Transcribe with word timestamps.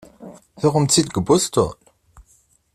Tuɣemt-tt-id 0.59 1.05
deg 1.07 1.17
Boston? 1.27 1.71